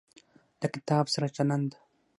له 0.61 0.67
کتاب 0.73 1.05
سره 1.13 1.27
چلند 1.35 1.69